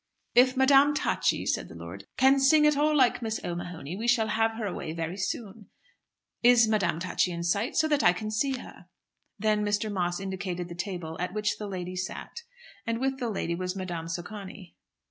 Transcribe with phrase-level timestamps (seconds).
[0.33, 4.29] "If Madame Tacchi," said the lord, "can sing at all like Miss O'Mahony, we shall
[4.29, 5.67] have her away very soon.
[6.41, 8.87] Is Madame Tacchi in sight, so that I can see her?"
[9.37, 9.91] Then Mr.
[9.91, 12.41] Moss indicated the table at which the lady sat,
[12.87, 14.73] and with the lady was Madame Socani.